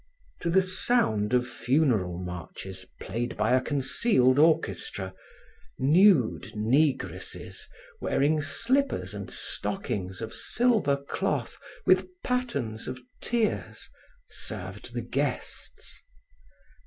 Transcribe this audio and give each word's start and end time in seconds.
To 0.41 0.49
the 0.49 0.63
sound 0.63 1.31
of 1.31 1.47
funeral 1.47 2.17
marches 2.17 2.87
played 2.99 3.37
by 3.37 3.53
a 3.53 3.61
concealed 3.61 4.39
orchestra, 4.39 5.13
nude 5.77 6.55
negresses, 6.55 7.67
wearing 7.99 8.41
slippers 8.41 9.13
and 9.13 9.29
stockings 9.29 10.19
of 10.19 10.33
silver 10.33 10.97
cloth 10.97 11.55
with 11.85 12.09
patterns 12.23 12.87
of 12.87 12.99
tears, 13.21 13.89
served 14.31 14.95
the 14.95 15.01
guests. 15.03 16.01